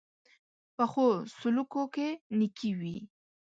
پخو 0.75 1.07
سلوکو 1.39 1.83
کې 1.93 2.07
نېکي 2.37 2.71
وي 2.79 2.97